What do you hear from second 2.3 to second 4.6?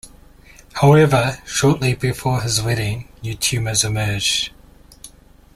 his wedding, new tumors emerged.